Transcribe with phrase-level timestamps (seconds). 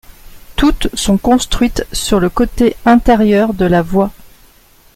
[0.55, 4.09] Toutes sont construites sur le côté intérieur de la voie.